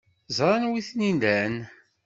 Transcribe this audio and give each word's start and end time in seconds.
Ẓran 0.37 0.63
wi 0.69 0.81
ten-ilan. 0.87 1.55